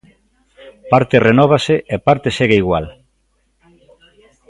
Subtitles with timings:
[0.91, 2.85] Parte renóvase e parte segue igual.